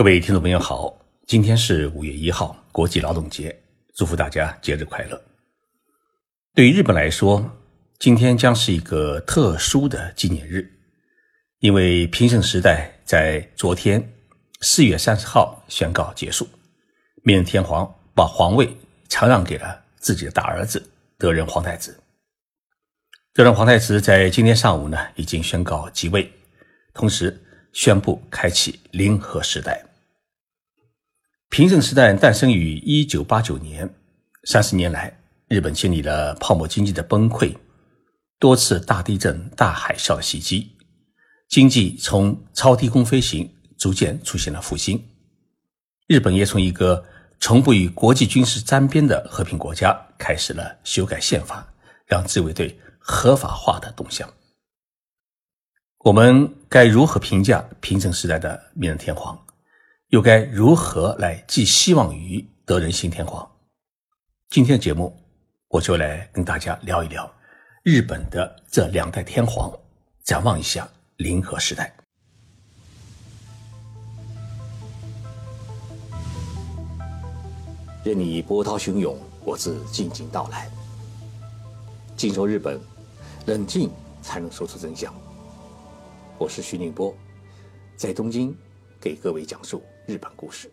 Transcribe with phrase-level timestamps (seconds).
[0.00, 3.54] 各位听众朋友好，今天是五月一号，国际劳动节，
[3.94, 5.22] 祝福大家节日快乐。
[6.54, 7.44] 对于日本来说，
[7.98, 10.66] 今天将是一个特殊的纪念日，
[11.58, 14.02] 因为平成时代在昨天
[14.62, 16.48] 四月三十号宣告结束，
[17.22, 18.74] 明仁天皇把皇位
[19.10, 20.82] 禅让给了自己的大儿子
[21.18, 22.02] 德仁皇太子。
[23.34, 26.32] 德仁皇太子在今天上午呢，已经宣告即位，
[26.94, 27.38] 同时
[27.74, 29.84] 宣布开启零和时代。
[31.50, 33.92] 平成时代诞生于一九八九年，
[34.44, 35.12] 三十年来，
[35.48, 37.52] 日本经历了泡沫经济的崩溃，
[38.38, 40.70] 多次大地震、大海啸的袭击，
[41.48, 45.04] 经济从超低空飞行逐渐出现了复兴。
[46.06, 47.04] 日本也从一个
[47.40, 51.66] 从不与国际军事沾边的和平国家，开始了修改宪法，
[52.06, 54.32] 让自卫队合法化的动向。
[56.04, 59.36] 我们该如何评价平成时代的明仁天皇？
[60.10, 63.48] 又该如何来寄希望于得人心天皇？
[64.48, 65.16] 今天的节目，
[65.68, 67.32] 我就来跟大家聊一聊
[67.84, 69.72] 日本的这两代天皇，
[70.24, 71.94] 展望一下临和时代。
[78.02, 80.68] 任你波涛汹涌，我自静静到来。
[82.16, 82.80] 静说日本，
[83.46, 83.88] 冷静
[84.20, 85.14] 才能说出真相。
[86.36, 87.14] 我是徐宁波，
[87.96, 88.52] 在东京
[89.00, 89.80] 给各位讲述。
[90.10, 90.68] 日本故事。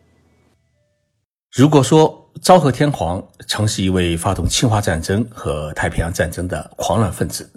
[1.52, 7.48] 如果说昭和天皇曾是一位发动侵华战争和太平洋战争的狂乱分子，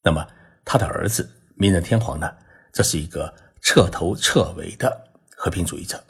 [0.00, 0.24] 那么
[0.64, 2.32] 他的儿子明仁天皇呢？
[2.72, 6.02] 这是一个彻头彻尾的和平主义者。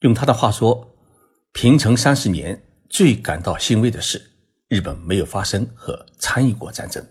[0.00, 0.96] 用他的话说，
[1.52, 2.60] 平成三十年
[2.90, 4.20] 最感到欣慰的是，
[4.66, 7.04] 日本没有发生和参与过战争。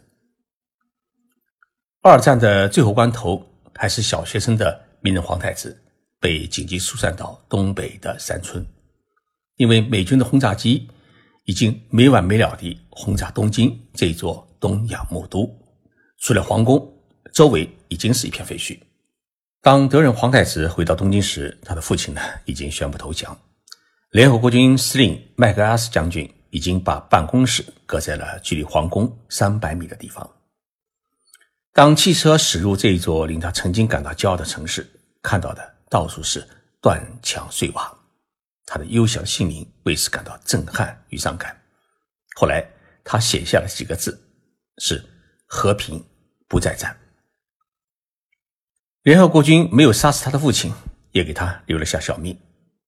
[2.02, 5.82] 二战的最后关头，还是小学生的明仁皇太子。
[6.20, 8.66] 被紧急疏散到东北的山村，
[9.56, 10.88] 因为美军的轰炸机
[11.46, 15.50] 已经没完没了地轰炸东京这座东亚魔都，
[16.20, 16.92] 除了皇宫，
[17.34, 18.78] 周围已经是一片废墟。
[19.62, 23.38] 当德仁皇太子回到东京时，他的父亲呢已经宣布投降，
[24.12, 30.28] 联合国军司令麦克阿瑟将军已经把办公室搁在了距离皇宫三百米的地方。
[31.74, 34.88] 当汽车驶入这一座令他曾经感到骄傲的城市，
[35.22, 35.77] 看到的。
[35.90, 36.48] 到处是
[36.82, 37.98] 断墙碎瓦，
[38.66, 41.56] 他的幼小心灵为此感到震撼与伤感。
[42.36, 42.66] 后来，
[43.04, 44.22] 他写下了几个字
[44.80, 45.04] ：“是
[45.46, 46.04] 和平
[46.48, 46.96] 不再战。”
[49.04, 50.74] 联合国军没有杀死他的父亲，
[51.12, 52.38] 也给他留了下小命，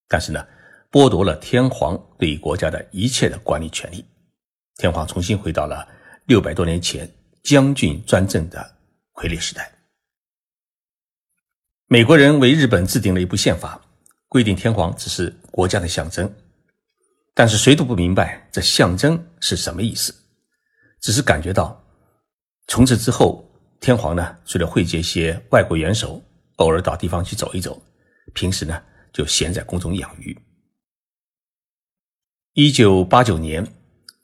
[0.08, 0.46] 但是呢，
[0.92, 4.06] 剥夺了天皇对国家的一切的管理权利。
[4.76, 5.88] 天皇重新回到了
[6.26, 7.10] 六百多年前
[7.42, 8.78] 将军专政的
[9.14, 9.79] 傀儡时代。
[11.92, 13.82] 美国人为日本制定了一部宪法，
[14.28, 16.32] 规定天皇只是国家的象征，
[17.34, 20.14] 但是谁都不明白这象征是什么意思，
[21.02, 21.84] 只是感觉到
[22.68, 23.44] 从此之后，
[23.80, 26.24] 天皇呢，除了会见一些外国元首，
[26.58, 27.82] 偶尔到地方去走一走，
[28.36, 28.80] 平时呢
[29.12, 30.38] 就闲在宫中养鱼。
[32.54, 33.68] 一九八九年，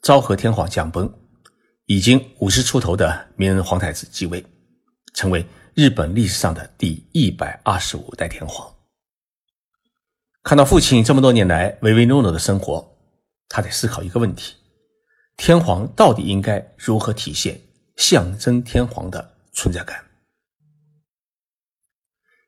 [0.02, 1.12] 昭和天皇驾崩，
[1.86, 4.46] 已经五十出头的明仁皇太子继位，
[5.14, 5.44] 成为。
[5.76, 8.74] 日本历史上的第一百二十五代天皇，
[10.42, 12.96] 看到父亲这么多年来唯唯诺诺的生活，
[13.46, 14.54] 他在思考一个问题：
[15.36, 17.60] 天皇到底应该如何体现
[17.94, 20.02] 象征天皇的存在感？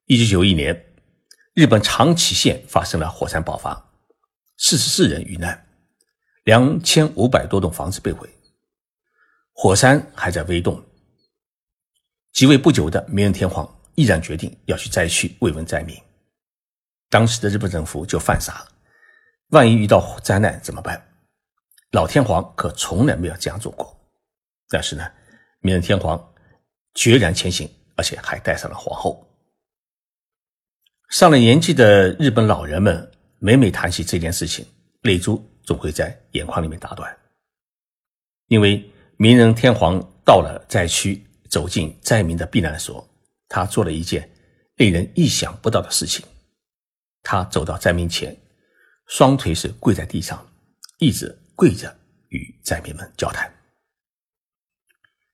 [0.07, 0.87] 一九九一年，
[1.53, 3.91] 日本长崎县发生了火山爆发，
[4.57, 5.69] 四十四人遇难，
[6.45, 8.27] 两千五百多栋房子被毁，
[9.53, 10.83] 火山还在微动。
[12.33, 15.97] 即位不久的明仁天皇毅然决定要去灾区慰问灾民。
[17.09, 18.69] 当时的日本政府就犯傻了，
[19.49, 21.03] 万一遇到灾难怎么办？
[21.93, 23.99] 老天皇可从来没有这样做过。
[24.69, 25.11] 但是呢，
[25.61, 26.33] 明仁天皇
[26.95, 29.27] 决然前行，而且还带上了皇后。
[31.09, 34.67] 上了年纪的日本老人们每每谈起这件事情，
[35.01, 37.17] 泪珠总会在眼眶里面打转，
[38.49, 41.25] 因为明仁天皇到了灾区。
[41.49, 43.07] 走进灾民的避难所，
[43.49, 44.31] 他做了一件
[44.77, 46.25] 令人意想不到的事情。
[47.23, 48.37] 他走到灾民前，
[49.07, 50.47] 双腿是跪在地上，
[50.99, 51.95] 一直跪着
[52.29, 53.53] 与灾民们交谈。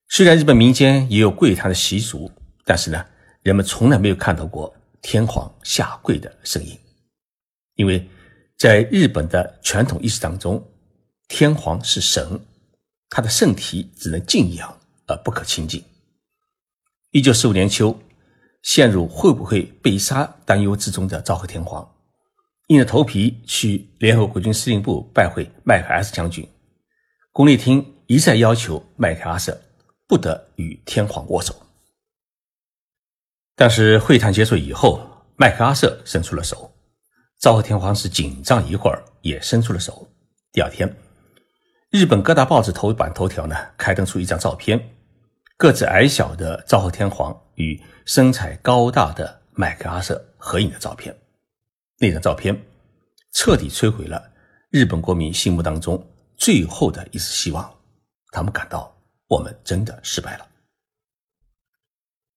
[0.08, 2.30] 虽然日本民间也有跪谈的习俗，
[2.64, 3.04] 但是呢，
[3.42, 6.78] 人们从来没有看到过天皇下跪的身影，
[7.74, 8.08] 因为
[8.56, 10.64] 在日本的传统意识当中，
[11.28, 12.40] 天皇是神，
[13.10, 15.84] 他的圣体只能敬仰而不可亲近。
[17.14, 17.96] 一九四五年秋，
[18.60, 21.88] 陷入会不会被杀担忧之中的昭和天皇，
[22.66, 26.44] 硬着头皮去联合国军司令部拜会麦克阿瑟将军。
[27.30, 29.56] 宫内厅一再要求麦克阿瑟
[30.08, 31.54] 不得与天皇握手，
[33.54, 35.00] 但是会谈结束以后，
[35.36, 36.74] 麦克阿瑟伸出了手，
[37.38, 40.08] 昭和天皇是紧张一会儿，也伸出了手。
[40.50, 40.92] 第二天，
[41.90, 44.90] 日本各大报纸头版头条呢刊登出一张照片，
[45.56, 47.80] 个子矮小的昭和天皇与。
[48.06, 51.16] 身材高大的麦克阿瑟合影的照片，
[51.98, 52.54] 那张照片
[53.32, 54.30] 彻底摧毁了
[54.68, 56.06] 日本国民心目当中
[56.36, 57.74] 最后的一丝希望。
[58.30, 58.94] 他们感到
[59.26, 60.46] 我们真的失败了。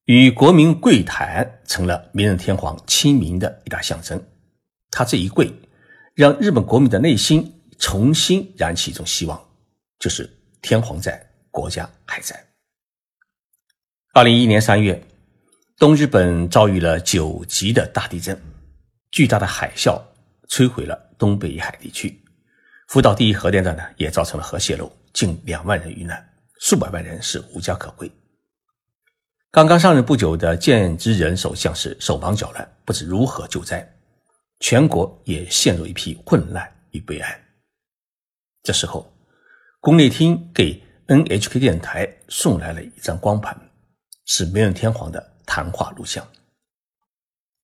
[0.06, 4.24] 与国民跪谈成了明仁天皇亲民的一大象征。
[4.90, 5.54] 他这一跪，
[6.16, 9.38] 让日本国民的内心重新燃起一种希望，
[10.00, 12.47] 就是天皇在，国家还在。
[14.18, 15.00] 二零一一年三月。
[15.78, 18.36] 东日本遭遇了九级的大地震，
[19.12, 20.02] 巨大的海啸
[20.50, 22.20] 摧毁了东北沿海地区。
[22.88, 26.28] 福岛第一核电站呢，也造成了核泄漏，近两万人遇难，
[26.60, 28.12] 数百万人是无家可归。
[29.52, 33.88] 刚刚上任不久的菅直人首相是手忙脚乱，不知如何救灾，
[34.62, 37.40] 全国也陷入一片混乱与悲哀。
[38.64, 39.16] 这时候，
[39.80, 43.56] 宫内厅给 NHK 电台送来了一张光盘，
[44.28, 45.34] 是明仁天皇的。
[45.50, 46.28] 谈话录像，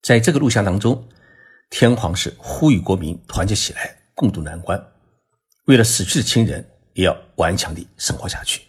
[0.01, 1.05] 在这个录像当中，
[1.69, 4.81] 天皇是呼吁国民团结起来，共度难关，
[5.65, 8.61] 为了死去的亲人，也要顽强地生活下去。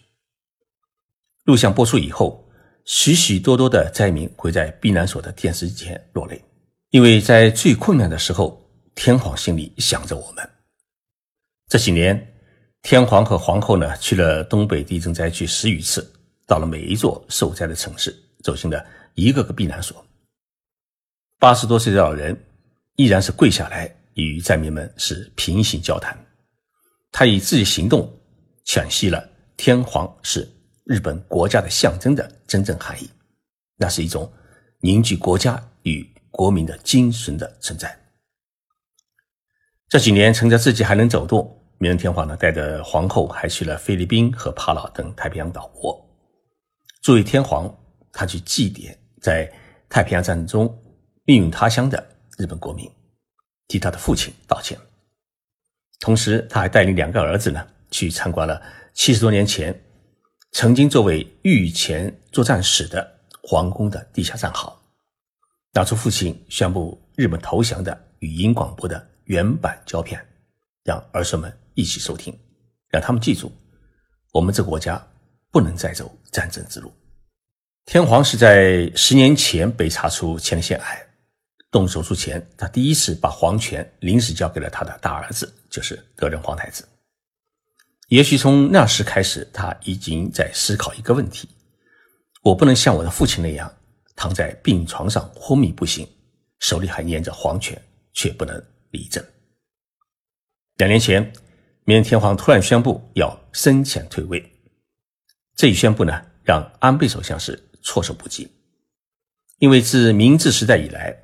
[1.44, 2.44] 录像播出以后，
[2.84, 6.44] 许许多多的灾民会在避难所的电视机前落泪，
[6.90, 8.60] 因为在最困难的时候，
[8.96, 10.50] 天皇心里想着我们。
[11.68, 12.34] 这几年，
[12.82, 16.12] 天皇和皇后呢去了东北地震灾区十余次，
[16.46, 18.84] 到了每一座受灾的城市，走进了。
[19.16, 20.04] 一个个避难所，
[21.38, 22.36] 八十多岁的老人
[22.96, 26.18] 依然是跪下来与灾民们是平行交谈。
[27.12, 28.12] 他以自己行动
[28.66, 29.24] 诠释了
[29.56, 30.50] 天皇是
[30.82, 33.08] 日本国家的象征的真正含义，
[33.76, 34.28] 那是一种
[34.80, 37.96] 凝聚国家与国民的精神的存在。
[39.88, 46.03] 这几年，趁着自己还能走动，明仁天皇呢带着皇后还去了菲律宾和帕劳等太平洋岛国。
[47.04, 47.70] 作为天皇，
[48.12, 48.96] 他去祭奠。
[49.20, 49.50] 在
[49.90, 50.82] 太平洋战争中
[51.24, 52.02] 命运他乡的
[52.38, 52.90] 日本国民，
[53.68, 54.78] 替他的父亲道歉。
[56.00, 58.60] 同时，他还带领两个儿子呢，去参观了
[58.94, 59.78] 七十多年前
[60.52, 64.74] 曾经作为御前作战室的皇宫的地下战壕，
[65.74, 70.26] 拿出父亲宣布日本投降的语音广播的原版胶片，
[70.82, 72.34] 让儿孙们一起收听，
[72.88, 73.52] 让他们记住，
[74.32, 75.06] 我们这个国家
[75.54, 76.92] 不能再走战争之路。
[77.86, 81.06] 天皇是在十年前被查出前列腺癌，
[81.70, 86.84] 动手术前，他第一次把皇权临时交给了他的大儿子，就是德仁皇太子。
[88.08, 91.48] 也许从那时开始，他已经在思考一个问题：
[92.42, 93.72] 我不能像我的父亲那样
[94.16, 96.04] 躺在病床上昏迷不醒，
[96.58, 97.80] 手里还捏着皇权，
[98.12, 98.60] 却不能
[98.90, 99.24] 理政。
[100.78, 101.32] 两年前，
[101.84, 104.52] 明仁天皇突然宣布要生前退位，
[105.56, 107.62] 这一宣布呢，让安倍首相是。
[107.86, 108.48] 措手不及，
[109.58, 111.14] 因为自明治时代以来，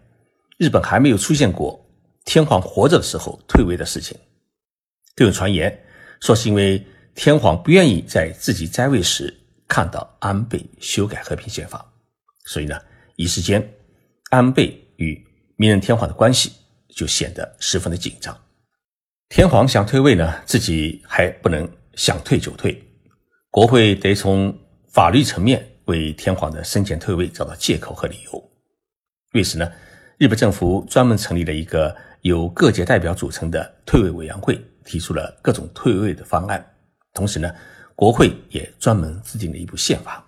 [0.58, 1.82] 日本还没有出现过
[2.26, 4.14] 天皇活着的时候退位的事情。
[5.16, 5.82] 更有传言
[6.20, 9.34] 说，是因为天皇不愿意在自己在位时
[9.66, 11.82] 看到安倍修改和平宪法，
[12.44, 12.78] 所以呢，
[13.16, 13.66] 一时间
[14.28, 15.18] 安倍与
[15.56, 16.52] 明仁天皇的关系
[16.90, 18.38] 就显得十分的紧张。
[19.30, 22.78] 天皇想退位呢，自己还不能想退就退，
[23.50, 24.56] 国会得从
[24.88, 25.66] 法律层面。
[25.86, 28.50] 为天皇的生前退位找到借口和理由。
[29.32, 29.68] 为此呢，
[30.18, 36.64] 日本政府专门成立了一个由各界代表组成的退位委员会，提出了各种退位的方案。
[37.12, 37.52] 同时呢，
[37.96, 40.24] 国会也专门制定了一部宪法。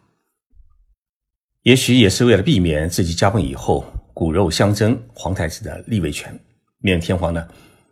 [1.62, 6.36] 也许也是为了避免自己驾崩以后骨肉相争，皇太子的立位权，
[6.78, 7.46] 明天皇呢，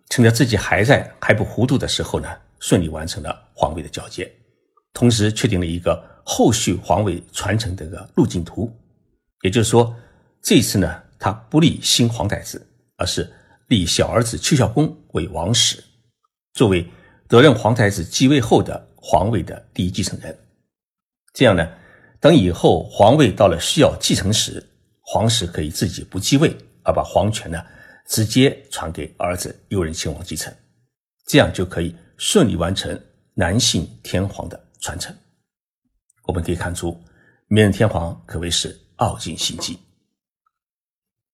[0.08, 4.28] 趁着自己还在还不糊涂的时候呢，顺利完成了皇位的交接，
[4.92, 6.11] 同时确定了一个。
[6.23, 8.73] 后续皇位传承的一个路径图，
[9.42, 9.92] 也就是说，
[10.40, 12.64] 这一次呢，他不立新皇太子，
[12.97, 13.28] 而是
[13.66, 15.82] 立小儿子邱孝公为王室，
[16.52, 16.87] 作为
[17.26, 20.38] 德任皇太子继位后的皇位的第一继承人。
[21.35, 21.68] 这样呢，
[22.20, 24.64] 等以后皇位到了需要继承时，
[25.00, 27.61] 皇室可以自己不继位，而把皇权呢
[28.06, 30.54] 直接传给儿子右任亲王继承，
[31.26, 33.00] 这样就可以顺利完成
[33.35, 35.14] 男性天皇的传承。
[36.25, 36.99] 我们可以看出，
[37.49, 39.78] 明仁天皇可谓是傲尽心机。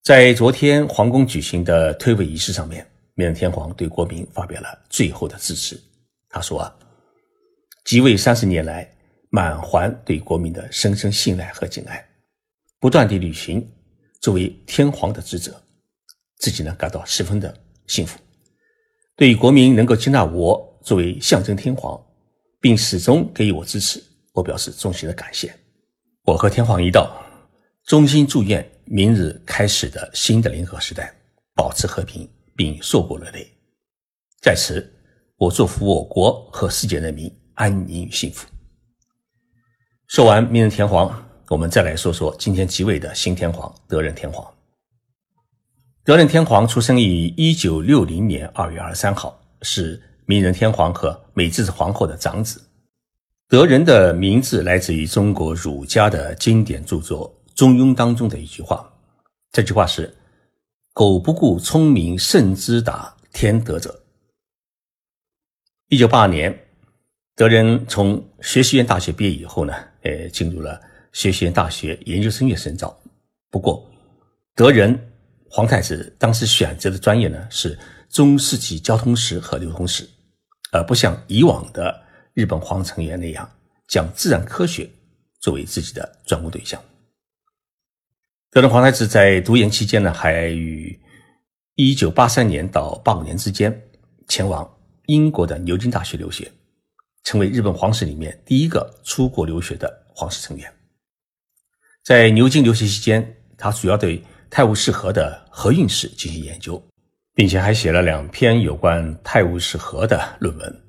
[0.03, 5.81] 在昨天皇宫举行的退位仪式上面，明仁天皇对国民发表了最后的致辞。
[6.29, 6.77] 他说：“啊，
[7.85, 8.89] 即位三十年来，
[9.31, 12.07] 满怀对国民的深深信赖和敬爱，
[12.79, 13.69] 不断地履行
[14.21, 15.61] 作为天皇的职责，
[16.39, 17.53] 自己呢感到十分的
[17.87, 18.19] 幸福。
[19.17, 22.01] 对国民能够接纳我作为象征天皇，
[22.67, 25.55] 并始终给予我支持，我表示衷心的感谢。
[26.25, 27.17] 我和天皇一道，
[27.85, 31.15] 衷心祝愿。”明日开始的新的联合时代，
[31.55, 33.49] 保持和平并硕果累累。
[34.43, 34.93] 在此，
[35.37, 38.49] 我祝福我国和世界人民安宁与幸福。
[40.09, 44.45] 说完明仁天皇，我们再来说说今天即位的新天皇德仁天皇。
[46.03, 52.61] 德仁天皇出生于一九六零年二月二十三号，是明仁天皇和美智子皇后的长子。
[53.49, 57.33] 德仁的名字来自于中国儒家的经典著作。
[57.59, 58.93] 《中庸》当中的一句话，
[59.51, 60.15] 这句话是
[60.93, 64.03] “苟不顾聪明胜之达天德者”。
[65.89, 66.55] 一九八二年，
[67.35, 70.79] 德仁从学习院大学毕业以后呢，呃，进入了
[71.13, 72.95] 学习院大学研究生院深造。
[73.49, 73.89] 不过，
[74.55, 74.99] 德仁
[75.49, 77.79] 皇太子当时选择的专业呢是
[78.11, 80.07] 中世纪交通史和流通史，
[80.77, 82.03] 而不像以往的
[82.35, 83.51] 日本皇成员那样
[83.89, 84.89] 将自然科学
[85.41, 86.79] 作为自己的专攻对象。
[88.51, 90.99] 德仁皇太子在读研期间呢，还于
[91.77, 93.83] 一九八三年到八五年之间
[94.29, 94.71] 前往
[95.07, 96.51] 英国的牛津大学留学，
[97.25, 100.71] 成为日本皇室里面第一个出国留学的皇室成员。
[102.03, 106.83] 在牛津留学期间，他主要对泰晤士河的河运史进行研究，
[107.37, 110.83] 并且还写了两篇有关泰晤士河的论文。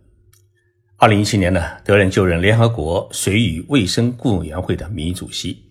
[0.95, 5.61] 二零一七年呢，德仁就任联合国水与卫生顾问委员会的名誉主席，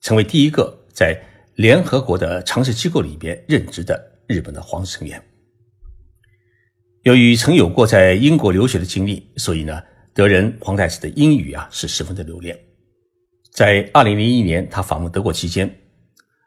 [0.00, 1.14] 成为第一个在
[1.56, 5.22] 联合国的常设机构里边任职的日本的皇室成员，
[7.02, 9.78] 由于曾有过在英国留学的经历，所以呢，
[10.14, 12.50] 德仁皇太子的英语啊是十分的流利。
[13.52, 15.70] 在二零零一年他访问德国期间，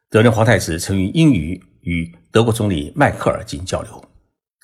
[0.09, 4.03] 德仁皇太子曾用英语与德国总理迈克尔进行交流，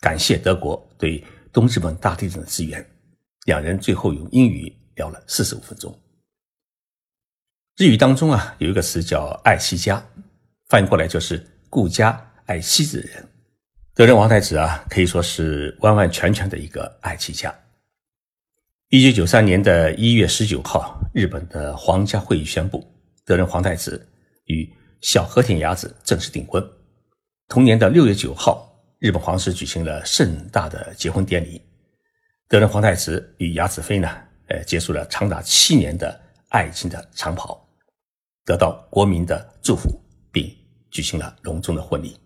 [0.01, 2.85] 感谢德国对东日本大地震的支援。
[3.45, 5.97] 两人最后用英语聊了四十五分钟。
[7.77, 10.05] 日语当中啊有一个词叫“爱妻家”。
[10.67, 13.25] 翻译过来就是顾家爱妻子的人，
[13.95, 17.53] 德仁皇太子啊，可以说是完完全全的一个爱妻家。
[18.89, 22.85] 一九九三年的一月十九号，日本的皇家会议宣布，
[23.23, 24.05] 德仁皇太子
[24.47, 26.61] 与小和田雅子正式订婚。
[27.53, 28.67] 同年的六月九号，
[28.97, 31.61] 日本皇室举行了盛大的结婚典礼，
[32.49, 34.09] 德仁皇太子与雅子妃呢，
[34.47, 36.19] 呃，结束了长达七年的
[36.49, 37.63] 爱情的长跑，
[38.43, 39.87] 得到国民的祝福。
[40.31, 40.51] 并
[40.89, 42.17] 举行了隆重的婚礼。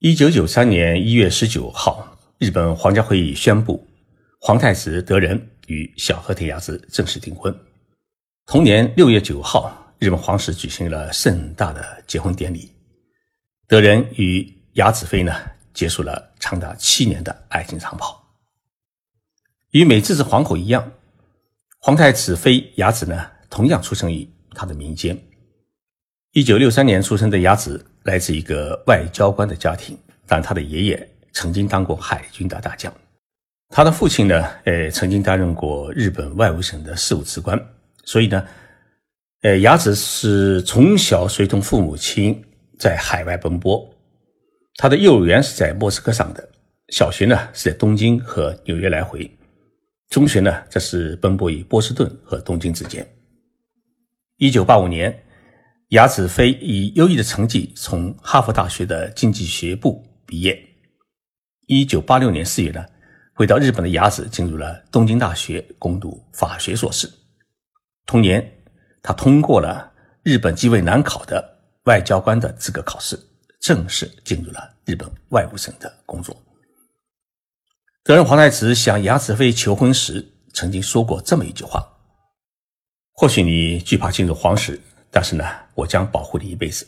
[0.00, 3.86] 一九九三年一月十九号，日本皇家会议宣布，
[4.40, 7.56] 皇太子德仁与小和田雅子正式订婚。
[8.46, 12.68] 同年六月九号，日本皇室举行了盛大的结婚典礼，
[13.70, 15.32] 德仁与雅子妃呢
[15.72, 18.20] 结束了长达七年的爱情长跑。
[19.70, 20.90] 与美智子皇后一样，
[21.78, 25.16] 皇太子妃雅子呢同样出生于他的民间。
[26.32, 29.96] 一九六三年出生的雅子来自一个外交官的家庭，
[30.26, 32.92] 但他的爷爷曾经当过海军的大将，
[33.68, 37.56] 他的父亲呢，呃，曾经担任过日本外务省的事务次官，
[38.02, 38.44] 所以呢，
[39.42, 42.44] 呃，雅子是从小随同父母亲
[42.80, 43.88] 在海外奔波，
[44.74, 46.48] 他的幼儿园是在莫斯科上的，
[46.88, 49.30] 小学呢是在东京和纽约来回，
[50.08, 53.06] 中学呢则是奔波于波士顿和东京之间。
[54.38, 55.16] 一九八五年。
[55.90, 60.56] 雅子飞以优异的成绩从哈佛大学的经济学部毕业。
[61.66, 62.86] 一九八六年四月呢，
[63.34, 67.10] 回到日本的雅子进入了东京大学攻读法学硕士。
[68.06, 68.52] 同年，
[69.02, 73.18] 他通过了日本极为难考的外交官的资格考试，
[73.60, 76.36] 正式进入了日本外务省的工作。
[78.02, 81.86] 德仁皇太子向雅子妃求婚时，曾经说过这么一句话
[83.12, 84.80] ：“或许你惧怕进入皇室。”
[85.12, 85.44] 但是呢，
[85.74, 86.86] 我将保护你一辈子。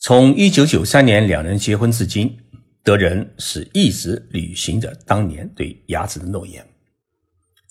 [0.00, 2.36] 从一九九三年两人结婚至今，
[2.82, 6.66] 德仁是一直履行着当年对雅子的诺言。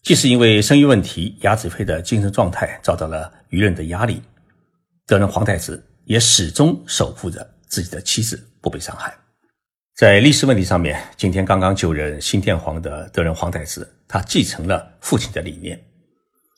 [0.04, 4.22] 即使因为生育问题，雅子妃的精神状态遭到了舆论的压力，
[5.06, 9.16] 德仁皇太子也始终守护着自己的妻子不被伤害。
[9.96, 15.82] 在历史问题上面，今天刚刚就任新天皇的德仁皇太子，他继承了父亲的理念。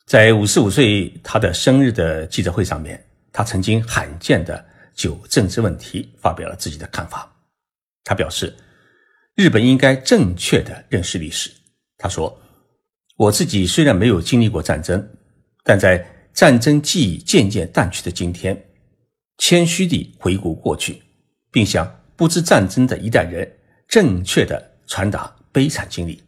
[0.05, 7.31] 在五十五岁他的生日的记者会上面，他曾经罕见的就政治问题发表了自己的看法。
[8.03, 8.55] 他表示，
[9.35, 11.51] 日本应该正确的认识历史。
[11.97, 12.39] 他说
[13.17, 15.07] ：“我自己虽然没有经历过战争，
[15.63, 18.59] 但在战争记忆渐渐淡去的今天，
[19.37, 21.01] 谦虚地回顾过去，
[21.51, 23.49] 并向不知战争的一代人
[23.87, 26.21] 正确地传达悲惨经历，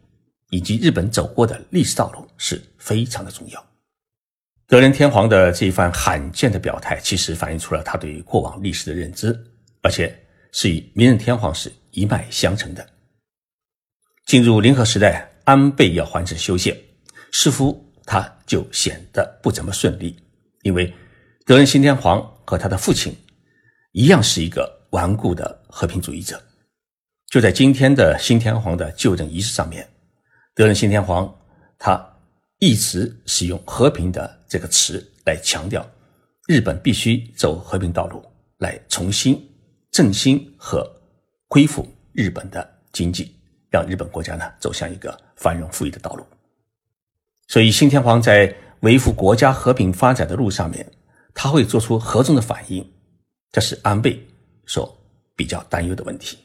[0.50, 3.66] 以及日本走过的历史道路是非常的重要。”
[4.68, 9.36] 德仁天皇的这一番罕见的表态，其实反映出了他对过往历史的认知，
[9.82, 10.16] 而且
[10.52, 12.86] 是与明仁天皇是一脉相承的。
[14.26, 16.76] 进入临和时代，安倍要还政修宪，
[17.32, 20.16] 似乎他就显得不怎么顺利，
[20.62, 20.94] 因为
[21.44, 23.16] 德仁新天皇和他的父亲
[23.92, 26.42] 一样是一个顽固的和平主义者。
[27.28, 29.88] 就在今天的新天皇的就任仪式上面，
[30.52, 31.32] 德仁新天皇
[31.78, 32.04] 他。
[32.62, 35.82] 一直使用“和平”的这个词来强调，
[36.46, 38.22] 日本必须走和平道路，
[38.58, 39.42] 来重新
[39.90, 40.86] 振兴和
[41.48, 43.34] 恢复日本的经济，
[43.70, 46.26] 让日本国家呢走向一个繁荣富裕的道路。
[47.48, 50.86] 所以，新天皇在维护国家和平发展的路上面，
[51.34, 52.86] 他会做出何种的反应？
[53.52, 54.24] 这是安倍
[54.66, 54.96] 所
[55.34, 56.38] 比较担忧的问题。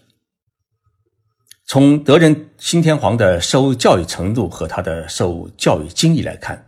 [1.67, 6.63] 从德仁新天皇的受教育程度和他的受教育经历来看，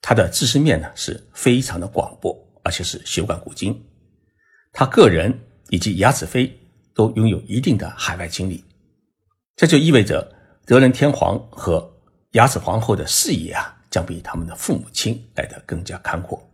[0.00, 3.84] 他的知识面呢是非常的广博，而且是学贯古今。
[4.72, 5.36] 他个人
[5.70, 6.56] 以及雅子妃
[6.94, 8.62] 都拥有一定的海外经历，
[9.56, 10.32] 这就意味着
[10.66, 11.92] 德仁天皇和
[12.32, 16.47] 雅子皇后的视野啊，将比他们的父母亲来得更加开阔。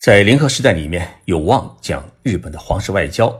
[0.00, 3.30] 在联合时代里面，有望将日本的皇室外交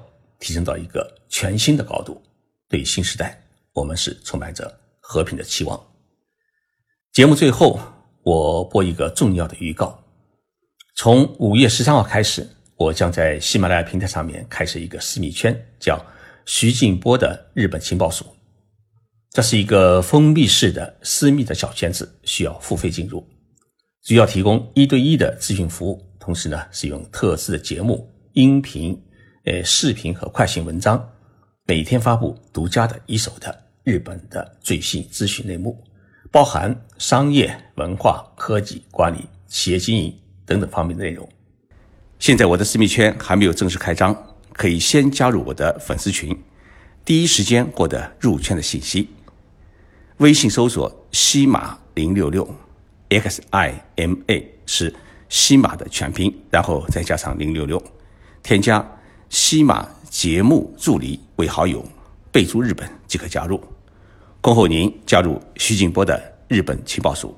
[0.41, 2.21] 提升到一个全新的高度。
[2.69, 3.41] 对新时代。
[3.75, 5.81] 我们是充满着和平的期望。
[7.13, 7.79] 节目最后，
[8.25, 10.03] 我播一个重要的预告：
[10.97, 16.05] 从五月十三号开始，我将在喜马拉雅平台上面开设一个私密圈，叫
[16.45, 18.27] 徐静波的日本情报署。
[19.31, 23.25] 这是一个封闭式的私密的小圈子，需要付费进入，
[24.03, 29.03] 主要提供一对一的咨询服务，同时呢，使用特制的节目、音频、
[29.45, 31.03] 呃视频和快讯文章，
[31.65, 33.65] 每天发布独家的一手的。
[33.83, 35.83] 日本的最新资讯内幕，
[36.31, 40.15] 包含商业、文化、科技、管理、企业经营
[40.45, 41.27] 等等方面的内容。
[42.19, 44.15] 现在我的私密圈还没有正式开张，
[44.53, 46.39] 可以先加入我的粉丝群，
[47.07, 49.09] 第一时间获得入圈的信息。
[50.19, 52.47] 微信搜索“西马零六六
[53.09, 54.95] ”，X I M A 是
[55.29, 57.83] 西马的全拼，然后再加上零六六，
[58.43, 58.85] 添加
[59.29, 61.85] 西马节目助理为好友，
[62.33, 63.63] 备注日本即可加入。
[64.41, 67.37] 恭候您加入徐静波的日本情报署。